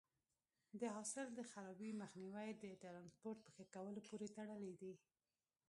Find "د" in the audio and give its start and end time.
0.79-0.81, 1.33-1.39, 2.63-2.65